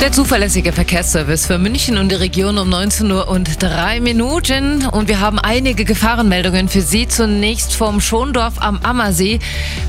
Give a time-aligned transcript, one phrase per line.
[0.00, 4.86] Der zuverlässige Verkehrsservice für München und die Region um 19 Uhr und drei Minuten.
[4.86, 7.08] Und wir haben einige Gefahrenmeldungen für Sie.
[7.08, 9.38] Zunächst vom Schondorf am Ammersee.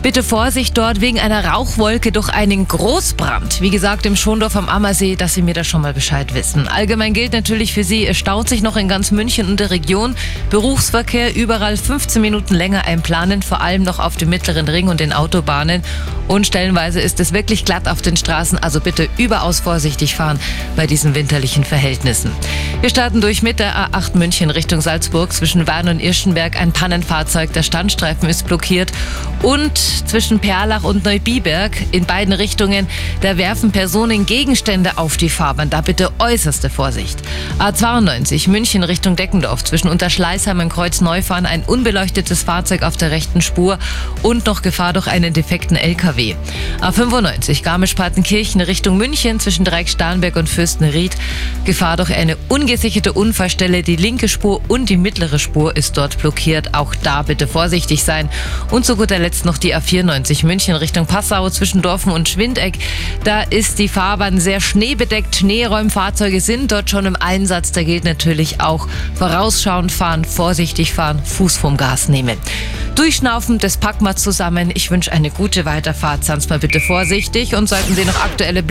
[0.02, 3.60] Bitte Vorsicht dort wegen einer Rauchwolke durch einen Großbrand.
[3.62, 6.70] Wie gesagt, im Schondorf am Ammersee, dass Sie mir da schon mal Bescheid wissen.
[6.70, 10.16] Allgemein gilt natürlich für Sie, es staut sich noch in ganz München und der Region.
[10.50, 15.12] Berufsverkehr überall 15 Minuten länger einplanen, vor allem noch auf dem mittleren Ring und den
[15.12, 15.84] Autobahnen.
[16.28, 19.62] Und stellenweise ist es wirklich glatt auf den Straßen, also bitte überaus
[19.98, 20.40] vorsichtig fahren
[20.76, 22.31] bei diesen winterlichen Verhältnissen.
[22.81, 27.52] Wir starten durch mit der A8 München Richtung Salzburg zwischen Wern und Irschenberg ein Pannenfahrzeug.
[27.53, 28.91] Der Standstreifen ist blockiert
[29.41, 32.88] und zwischen Perlach und Neubiberg in beiden Richtungen,
[33.22, 35.72] da werfen Personen Gegenstände auf die Fahrbahn.
[35.72, 37.20] Da bitte äußerste Vorsicht.
[37.58, 43.41] A92 München Richtung Deckendorf zwischen Unterschleißheim und Kreuz Neufahren ein unbeleuchtetes Fahrzeug auf der rechten
[43.41, 43.80] Spur
[44.22, 46.17] und noch Gefahr durch einen defekten LKW.
[46.17, 46.36] NRW.
[46.81, 51.16] A95 Garmisch-Partenkirchen Richtung München zwischen Dreieck-Starnberg und Fürstenried.
[51.66, 53.84] Gefahr durch eine ungesicherte Unfallstelle.
[53.84, 56.73] Die linke Spur und die mittlere Spur ist dort blockiert.
[56.73, 58.30] Auch da bitte vorsichtig sein.
[58.72, 62.78] Und zu guter Letzt noch die A94 München Richtung Passau zwischen Dorfen und Schwindeck.
[63.23, 65.36] Da ist die Fahrbahn sehr schneebedeckt.
[65.36, 67.72] Schneeräumfahrzeuge sind dort schon im Einsatz.
[67.72, 72.38] Da gilt natürlich auch vorausschauend fahren, vorsichtig fahren, Fuß vom Gas nehmen.
[72.95, 74.72] Durchschnaufen, das packen wir zusammen.
[74.73, 76.23] Ich wünsche eine gute Weiterfahrt.
[76.23, 78.64] Sie mal bitte vorsichtig und sollten Sie noch aktuelle